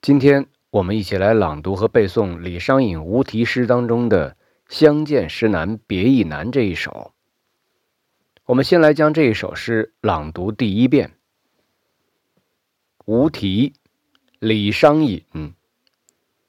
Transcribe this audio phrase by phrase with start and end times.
[0.00, 4.36] 今天我们一起来朗读和背诵李商隐无题诗当中的
[4.70, 7.12] “相见时难别亦难”这一首。
[8.44, 11.16] 我们先来将这一首诗朗读第一遍。
[13.06, 13.74] 无题，
[14.38, 15.24] 李商隐。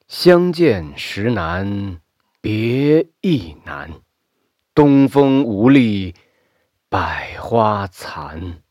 [0.08, 2.00] 相见时难
[2.42, 3.92] 别亦难，
[4.76, 6.14] 东风无力
[6.88, 8.62] 百花残。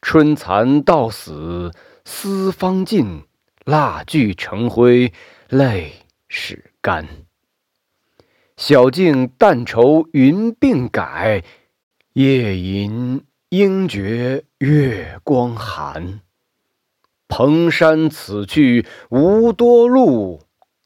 [0.00, 1.72] 春蚕到死
[2.04, 3.22] 丝方尽，
[3.64, 5.12] 蜡炬成灰
[5.48, 5.92] 泪
[6.28, 7.08] 始干。
[8.56, 11.42] 晓镜但愁云鬓改，
[12.12, 16.20] 夜吟应觉月光寒。
[17.26, 20.42] 蓬山此去无多路，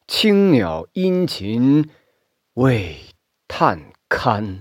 [0.07, 1.91] 青鸟殷勤
[2.55, 2.96] 为
[3.48, 4.60] 探看。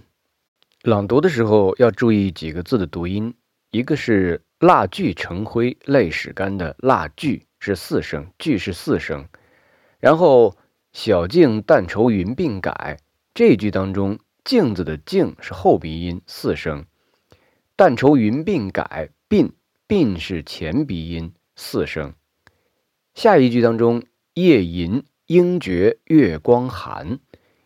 [0.81, 3.35] 朗读的时候要注意几个字的读音，
[3.77, 4.41] 一个是。
[4.59, 9.29] 蜡炬成灰泪始干的蜡炬是四声，炬是四声。
[9.99, 10.57] 然后
[10.93, 12.97] 小镜但愁云鬓改
[13.35, 16.87] 这句当中，镜子的镜是后鼻音四声，
[17.75, 19.51] 但愁云鬓改鬓
[19.87, 22.15] 鬓是前鼻音四声。
[23.13, 24.01] 下一句当中，
[24.33, 27.19] 夜吟应觉月光寒，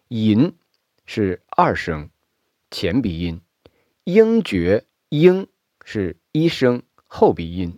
[0.09, 0.57] 吟
[1.05, 2.09] 是二声，
[2.69, 3.39] 前鼻音，
[4.03, 5.47] 应觉应。
[5.83, 7.77] 是一声后鼻音，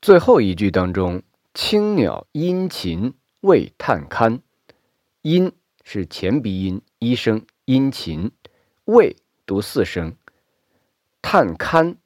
[0.00, 1.22] 最后一句当中，
[1.54, 4.40] 青鸟殷勤为探看，
[5.22, 5.52] 殷
[5.84, 8.30] 是前鼻音一声，殷勤
[8.84, 9.16] 为
[9.46, 10.14] 读四声，
[11.22, 11.96] 探看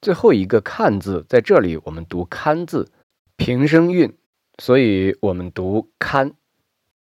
[0.00, 2.92] 最后一个看字在这里，我们读看字，
[3.36, 4.16] 平声韵，
[4.58, 6.34] 所以我们读看。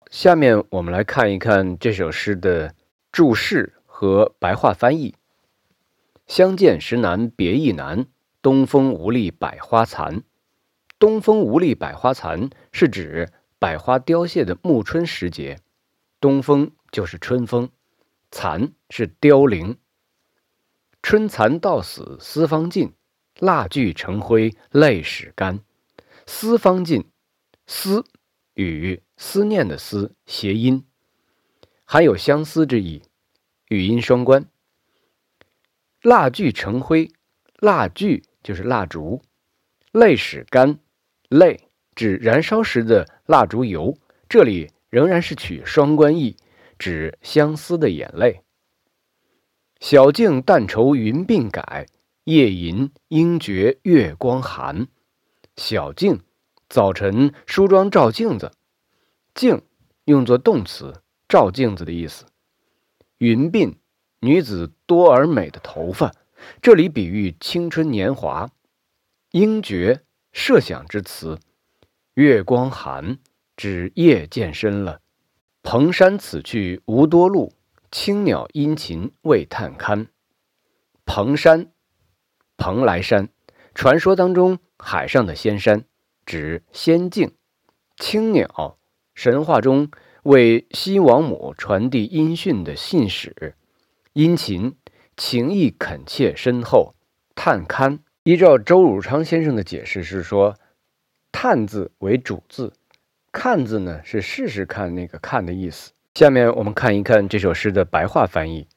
[0.09, 2.75] 下面我们来看一看这首诗的
[3.11, 5.15] 注释和白话翻译。
[6.27, 8.07] 相见时难别亦难，
[8.41, 10.23] 东风无力百花残。
[10.97, 15.59] 东风无力百花残是指百花凋谢的暮春时节，
[16.21, 17.69] 东风就是春风，
[18.31, 19.77] 残是凋零。
[21.01, 22.93] 春蚕到死丝方尽，
[23.39, 25.59] 蜡炬成灰泪始干。
[26.25, 27.03] 丝方尽，
[27.67, 28.05] 丝
[28.53, 30.85] 与思念的思谐音，
[31.83, 33.01] 含有相思之意，
[33.67, 34.45] 语音双关。
[36.03, 37.09] 蜡炬成灰，
[37.59, 39.21] 蜡炬就是蜡烛。
[39.93, 40.79] 泪始干，
[41.29, 43.97] 泪指燃烧时的蜡烛油，
[44.27, 46.35] 这里仍然是取双关意，
[46.77, 48.41] 指相思的眼泪。
[49.79, 51.85] 晓镜但愁云鬓改，
[52.25, 54.87] 夜吟应觉月光寒。
[55.55, 56.19] 晓镜，
[56.67, 58.51] 早晨梳妆照镜子，
[59.33, 59.61] 镜
[60.03, 62.25] 用作动词，照镜子的意思。
[63.19, 63.75] 云鬓。
[64.23, 66.13] 女子多而美的头发，
[66.61, 68.49] 这里比喻青春年华。
[69.31, 71.39] 应觉设想之词。
[72.13, 73.17] 月光寒，
[73.57, 75.01] 指夜渐深了。
[75.61, 77.51] 蓬山此去无多路，
[77.91, 80.07] 青鸟殷勤为探看。
[81.05, 81.73] 蓬山，
[82.55, 83.27] 蓬莱山，
[83.75, 85.83] 传说当中海上的仙山，
[86.25, 87.33] 指仙境。
[87.97, 88.77] 青鸟，
[89.13, 89.91] 神话中
[90.23, 93.55] 为西王母传递音讯的信使。
[94.13, 94.75] 殷勤，
[95.17, 96.93] 情意恳切深厚。
[97.33, 100.55] 探勘，依照周汝昌先生的解释是说，
[101.31, 102.73] 探字为主字，
[103.31, 105.93] 看字呢是试试看那个看的意思。
[106.13, 108.67] 下面我们看一看这首诗的白话翻译：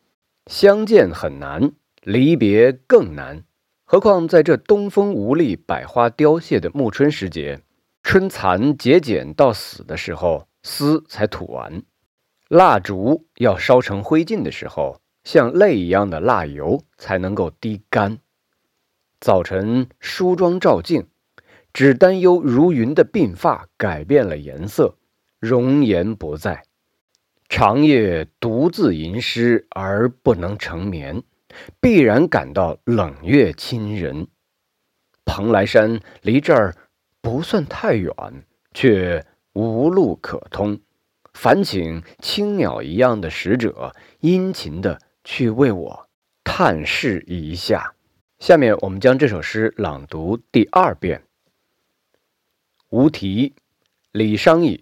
[0.47, 3.45] 相见很难，离别更难。
[3.85, 7.61] 何况在这东风无力、百花凋谢的暮春时节，
[8.03, 11.83] 春蚕节俭到死的时候，丝才吐完；
[12.49, 14.99] 蜡烛要烧成灰烬的时候。
[15.27, 18.19] 像泪一样的蜡油才能够滴干。
[19.21, 21.09] 早晨梳妆照镜，
[21.73, 24.95] 只担忧如云的鬓发改变了颜色，
[25.41, 26.63] 容颜不在。
[27.49, 31.25] 长夜独自吟诗而不能成眠，
[31.81, 34.29] 必然感到冷月侵人。
[35.25, 36.73] 蓬莱山离这儿
[37.21, 38.15] 不算太远，
[38.73, 40.79] 却无路可通。
[41.34, 45.01] 烦请青鸟一样的使者，殷勤的。
[45.27, 46.09] 去为我
[46.45, 47.95] 探视一下。
[48.39, 51.25] 下面我们将这首诗朗读第二遍。
[52.91, 53.55] 无题，
[54.13, 54.81] 李商隐。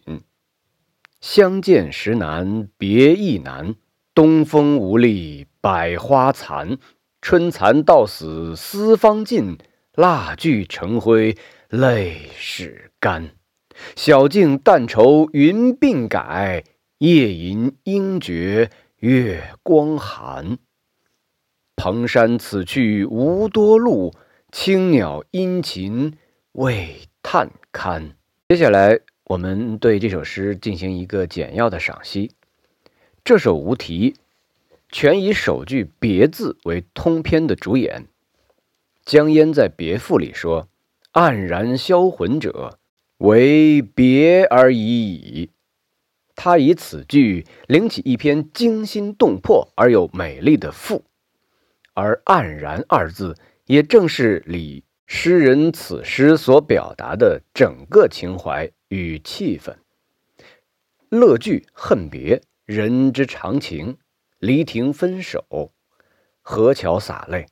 [1.23, 3.75] 相见时难别亦难，
[4.15, 6.77] 东风无力百花残。
[7.23, 9.57] 春蚕到死丝方尽，
[9.95, 11.39] 蜡炬成灰
[11.71, 13.31] 泪始干。
[13.97, 16.65] 晓镜但愁云鬓改，
[16.99, 18.71] 夜吟应觉。
[19.07, 20.57] 月光寒，
[21.77, 24.15] 蓬山此去无多路，
[24.51, 26.17] 青鸟殷勤
[26.53, 28.17] 为探看。
[28.49, 32.31] 接下来，我们对这首诗进行一个简要的赏析。
[33.23, 34.15] 这首无题，
[34.89, 38.07] 全以首句“别”字为通篇的主演。
[39.05, 40.67] 江淹在《别赋》里说
[41.13, 42.79] ：“黯然销魂者，
[43.19, 45.51] 为别而已矣。”
[46.37, 51.05] 他以此句领起一篇惊心动魄而又美丽的赋，
[51.93, 53.37] 而“黯然”二字，
[53.67, 59.75] 也正是李诗人此诗所表达的整个情怀与气氛。
[61.09, 62.43] 乐句恨别。
[62.67, 63.99] 人之常情，
[64.39, 65.71] 离亭分手，
[66.41, 67.45] 河桥洒泪，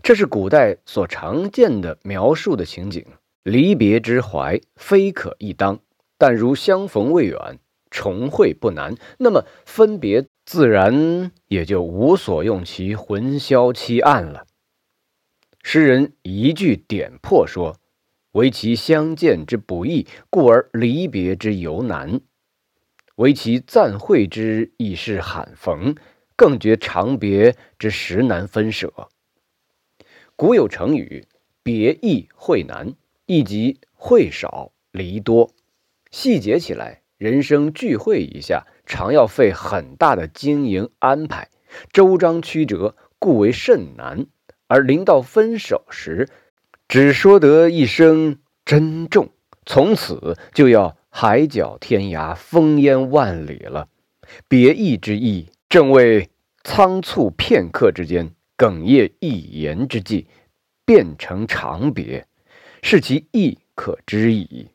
[0.00, 3.04] 这是古代所常见的描述的情景。
[3.42, 5.80] 离别之怀，非可一当。
[6.16, 7.58] 但如相逢未远，
[7.90, 14.46] 重会不难，那么分别自然也就无所用其魂销凄暗了。
[15.62, 17.78] 诗人一句点破说
[18.32, 22.20] ：“唯其相见之不易，故而离别之尤难。”
[23.16, 25.94] 为其暂会之亦是罕逢，
[26.36, 29.10] 更觉长别之实难分舍。
[30.36, 31.26] 古有成语
[31.62, 32.94] “别易会难”，
[33.26, 35.50] 亦即会少离多。
[36.10, 41.50] 细节起来，人生聚会一下，常要费很大的经营安排，
[41.92, 44.24] 周章曲折，故为甚难。
[44.68, 46.30] 而临到分手时，
[46.88, 49.28] 只说得一声珍重，
[49.66, 50.96] 从此就要。
[51.12, 53.88] 海角天涯，烽烟万里了。
[54.46, 56.30] 别意之意，正为
[56.62, 60.28] 仓促片刻之间，哽咽一言之际，
[60.86, 62.28] 变成长别，
[62.80, 64.70] 是其意可知矣。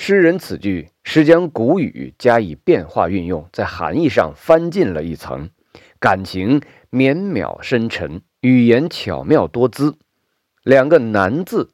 [0.00, 5.50] 诗人此句是将古语加以变化运用，在含义上翻进了一层，
[5.98, 9.98] 感情绵渺深沉，语言巧妙多姿。
[10.62, 11.70] 两个难字，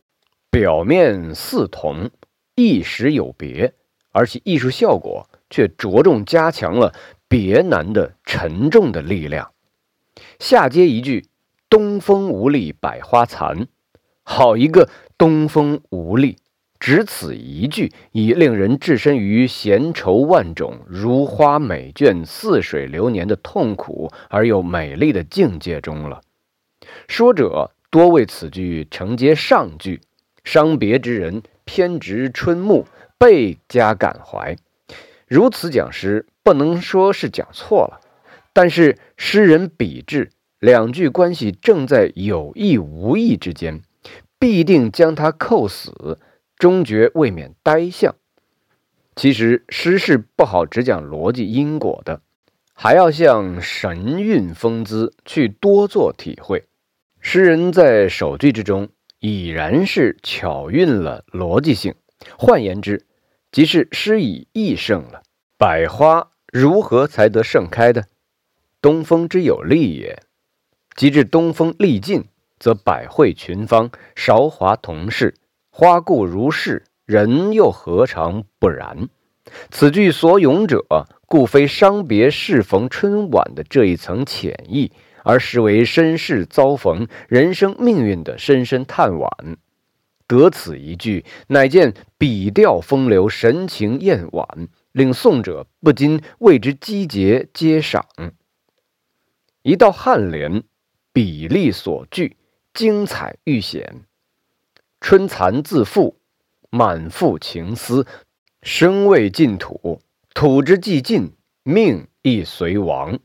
[0.50, 2.10] 表面似同。
[2.54, 3.74] 一时有别，
[4.10, 6.94] 而其艺术效果却着重加强了
[7.28, 9.52] 别难的沉重的力量。
[10.38, 11.26] 下接一句
[11.68, 13.68] “东风无力百花残”，
[14.24, 14.88] 好一个
[15.18, 16.38] 东风无力！
[16.84, 26.20] 只此一句，已令人置身于闲愁万种、如花美眷、似水流年的痛苦而又美丽的境界中了。
[27.08, 30.02] 说者多为此句承接上句，
[30.44, 31.42] 伤别之人。
[31.64, 32.84] 偏执春暮，
[33.16, 34.54] 倍加感怀。
[35.26, 38.02] 如此讲诗，不能说是讲错了，
[38.52, 40.28] 但是诗人笔致，
[40.60, 43.80] 两句关系正在有意无意之间，
[44.38, 46.18] 必定将它扣死，
[46.58, 48.14] 终觉未免呆相。
[49.16, 52.20] 其实诗是不好只讲逻辑因果的，
[52.72, 56.64] 还要向神韵风姿去多做体会。
[57.20, 58.88] 诗人在首句之中。
[59.20, 61.94] 已然是巧运了逻辑性，
[62.36, 63.06] 换言之，
[63.50, 65.22] 即是诗以意盛了。
[65.56, 68.04] 百花如何才得盛开的？
[68.82, 70.22] 东风之有力也。
[70.94, 72.24] 及至东风力尽，
[72.58, 75.34] 则百卉群芳，韶华同世。
[75.76, 79.08] 花固如是，人又何尝不然？
[79.72, 80.86] 此句所咏者，
[81.26, 84.92] 故非伤别适逢春晚的这一层浅意。
[85.24, 89.56] 而实为身世遭逢、人生命运的深深叹惋。
[90.28, 94.46] 得此一句，乃见笔调风流、神情艳婉，
[94.92, 98.06] 令诵者不禁为之击节皆赏。
[99.62, 100.62] 一道颔联，
[101.12, 102.36] 笔力所具，
[102.72, 104.04] 精彩愈显。
[105.06, 106.14] 春蚕自缚，
[106.70, 108.06] 满腹情思，
[108.62, 110.00] 生未尽土，
[110.32, 113.18] 土之既尽，命亦随亡。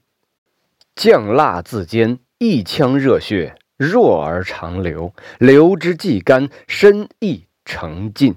[0.93, 8.35] 酱辣自坚，一腔热血，弱而长流，流之既干，身亦成尽。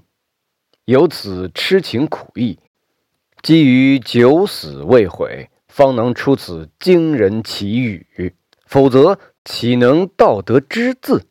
[0.84, 2.60] 由此痴情苦意，
[3.42, 8.36] 基于九死未悔，方能出此惊人奇语。
[8.66, 11.26] 否则，岂能道德之字？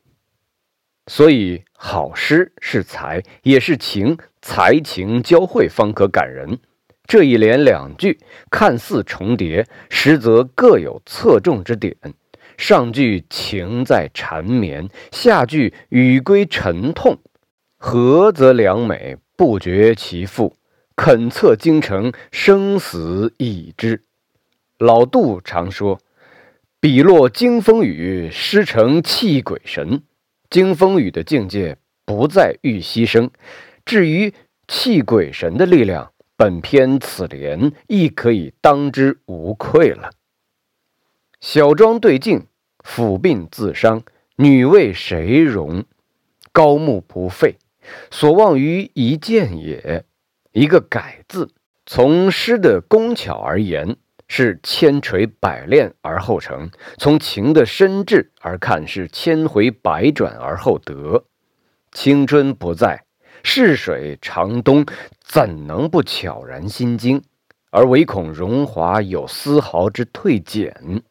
[1.08, 6.60] 所以，好诗是才，也是情，才情交汇，方可感人。
[7.06, 11.96] 这一连两句看似重叠，实则各有侧重之点。
[12.58, 17.18] 上句情在缠绵，下句语归沉痛，
[17.78, 20.56] 合则良美，不绝其父，
[20.96, 24.04] 肯测京城生死已知。
[24.78, 26.00] 老杜常说
[26.80, 30.04] ：“笔落惊风雨，诗成泣鬼神。”
[30.52, 33.30] 经风雨的境界不在欲牺牲，
[33.86, 34.34] 至于
[34.68, 36.12] 泣鬼神的力量。
[36.36, 40.10] 本篇此联亦可以当之无愧了。
[41.40, 42.48] 小庄对镜，
[42.80, 44.04] 抚鬓自伤，
[44.38, 45.86] 女为谁容？
[46.52, 47.58] 高木不废，
[48.10, 50.04] 所望于一剑也。
[50.52, 51.54] 一个“改”字，
[51.86, 53.96] 从诗的工巧而言，
[54.34, 61.26] 是千锤百炼而后成；从情的深挚而看，是千回百转而后得。
[61.92, 63.04] 青春不在，
[63.44, 64.86] 逝水长东，
[65.22, 67.22] 怎能不悄然心惊？
[67.72, 71.04] 而唯恐荣华有丝毫之退减。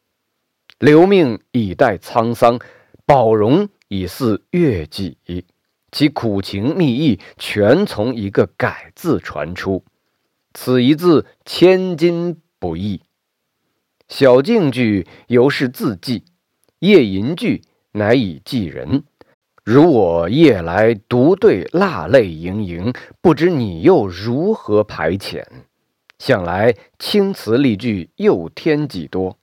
[0.79, 2.59] 留命以待沧桑，
[3.05, 5.45] 保容以似月己。
[5.91, 9.83] 其苦情蜜意，全从一个“改”字传出。
[10.55, 13.03] 此一字，千金不易。
[14.11, 16.25] 小径句犹是字迹，
[16.79, 17.61] 夜吟句
[17.93, 19.05] 乃以寄人。
[19.63, 22.91] 如我夜来独对蜡泪盈盈，
[23.21, 25.45] 不知你又如何排遣？
[26.19, 29.37] 想来青词丽句又添几多？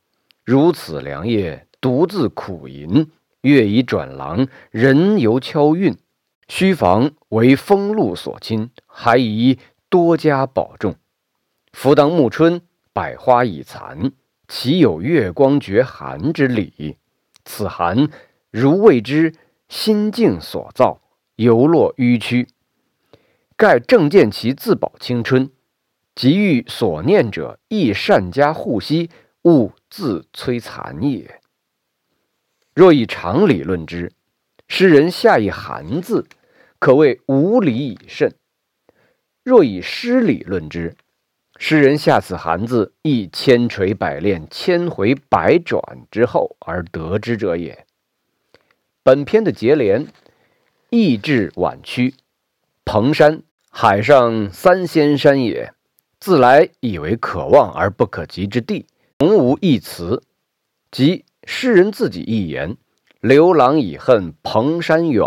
[0.44, 3.10] 如此良夜，独自苦吟。
[3.40, 5.96] 月已转廊，人犹敲韵。
[6.46, 9.58] 须防为风露所侵，还宜
[9.88, 10.94] 多加保重。
[11.72, 12.60] 夫当暮春，
[12.92, 14.12] 百花已残，
[14.48, 16.96] 岂有月光绝寒之理？
[17.44, 18.08] 此寒
[18.50, 19.34] 如谓之
[19.68, 21.00] 心境所造，
[21.36, 22.48] 犹落迂曲。
[23.56, 25.50] 盖正见其自保青春，
[26.14, 29.10] 即欲所念者亦善加护惜，
[29.42, 31.40] 勿自摧残也。
[32.74, 34.12] 若以常理论之，
[34.66, 36.26] 诗人下一寒字。
[36.78, 38.34] 可谓无理以甚。
[39.42, 40.96] 若以诗理论之，
[41.60, 47.84] 诗人下此寒字，亦千锤百炼、千回百转之后而得之者也。
[49.02, 50.06] 本篇的结联，
[50.90, 52.14] 意志婉曲。
[52.84, 55.74] 蓬山，海上三仙山也，
[56.20, 58.86] 自来以为可望而不可及之地。
[59.18, 60.22] 从无一词，
[60.92, 62.76] 即诗人自己一言
[63.20, 65.26] ：“刘郎已恨蓬山远。”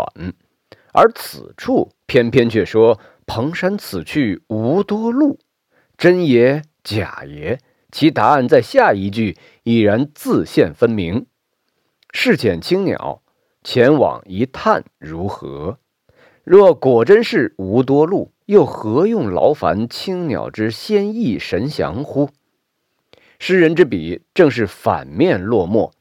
[0.94, 5.38] 而此处偏偏却说：“蓬山此去无多路，
[6.02, 7.60] 真也假也？”
[7.92, 11.26] 其答案在下一句已然自现分明。
[12.12, 13.22] 试遣青鸟
[13.62, 15.78] 前往一探如何？
[16.42, 22.30] 若果真是无多路，又何用劳烦青鸟之仙意神详乎？
[23.38, 25.92] 诗人之笔正是反面落墨。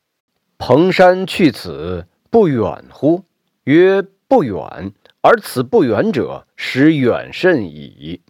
[0.58, 3.26] 蓬山去此不远乎？
[3.66, 4.04] 曰。
[4.32, 8.22] 不远，而此不远者，实远甚矣。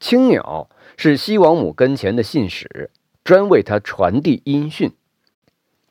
[0.00, 2.90] 青鸟是西王母跟前的信使，
[3.22, 4.92] 专为他传递音讯。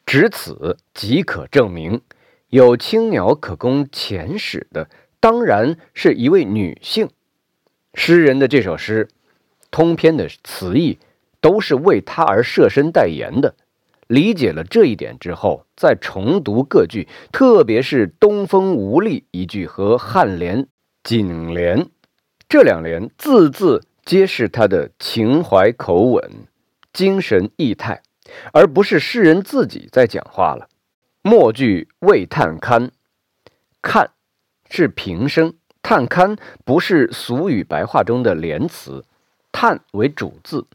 [0.05, 2.01] 只此即可证明，
[2.49, 4.89] 有青鸟可供遣使的，
[5.19, 7.09] 当然是一位女性。
[7.93, 9.07] 诗人的这首诗，
[9.69, 10.97] 通篇的词意
[11.39, 13.53] 都是为他而设身代言的。
[14.07, 20.67] 理解了这一点之后，再重读各句，特别是“东风无力”一句和颔联、
[21.03, 21.87] 颈联
[22.47, 26.47] 这两联，字字皆是他的情怀口吻、
[26.91, 28.01] 精神意态，
[28.53, 30.67] 而不是诗人自己在讲话了。
[31.21, 32.89] 末句“未探勘”，
[33.83, 34.09] 看
[34.67, 39.05] 是平声，探勘不是俗语白话中的连词，
[39.51, 40.65] 探为主字，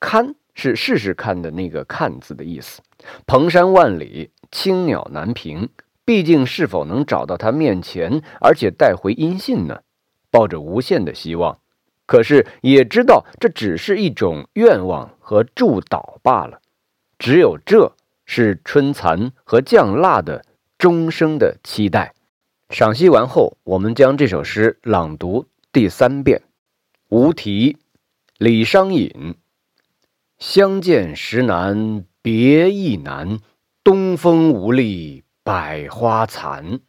[0.00, 0.34] 勘。
[0.54, 2.80] 是试试看的那个“看”字的意思。
[3.26, 5.68] 蓬山万里，青鸟难平。
[6.06, 9.82] 毕竟，是否能找到他面前，而且带回音信呢？
[10.30, 11.58] 抱着无限的希望，
[12.12, 16.60] 可是也知道这只是一种愿望和祝祷罢了。
[17.18, 17.94] 只有这
[18.26, 20.44] 是春蚕和酱蜡的
[20.76, 22.12] 终生的期待。
[22.68, 26.42] 赏析完后，我们将这首诗朗读第三遍。
[27.08, 27.78] 无题，
[28.36, 29.36] 李商隐。
[30.38, 33.38] 相见时难别亦难，
[33.82, 36.80] 东风无力百花残。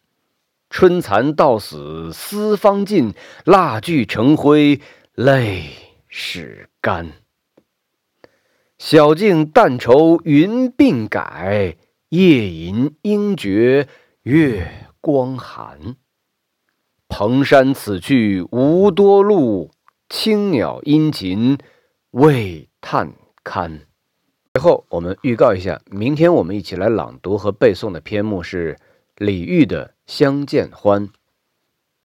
[0.70, 3.14] 春蚕到死丝方尽，
[3.46, 4.82] 蜡炬成灰
[5.16, 5.66] 泪
[6.08, 7.12] 始干。
[8.80, 11.78] 晓镜但愁云鬓改，
[12.10, 13.88] 夜吟应觉
[14.24, 15.98] 月光寒。
[17.08, 19.70] 蓬山此去无多路，
[20.10, 21.60] 青鸟殷勤
[22.10, 23.14] 为探。
[23.44, 23.82] 看，
[24.56, 28.80] 最后我们预告一下，明天我们一起来朗读和背诵的篇目是
[29.18, 31.08] 李煜的《相见欢》。